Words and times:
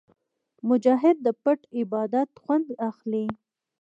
مجاهد 0.69 1.17
د 1.25 1.27
پټ 1.43 1.59
عبادت 1.79 2.29
خوند 2.41 2.67
اخلي. 2.89 3.25